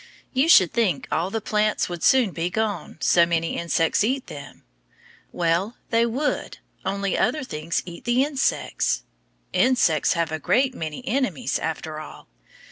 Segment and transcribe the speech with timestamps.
[0.33, 4.63] You should think all the plants would soon be gone, so many insects eat them?
[5.31, 9.03] Well, they would, only other things eat the insects.
[9.53, 12.27] Insects have a great many enemies, after all.